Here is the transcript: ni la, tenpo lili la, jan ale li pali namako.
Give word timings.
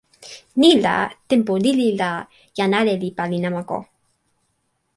ni 0.59 0.69
la, 0.85 0.95
tenpo 1.29 1.53
lili 1.63 1.87
la, 1.99 2.11
jan 2.57 2.73
ale 2.79 2.93
li 3.01 3.09
pali 3.17 3.37
namako. 3.43 3.77